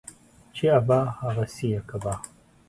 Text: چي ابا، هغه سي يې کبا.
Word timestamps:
چي 0.55 0.65
ابا، 0.79 0.99
هغه 1.21 1.45
سي 1.53 1.67
يې 1.73 1.81
کبا. 1.89 2.13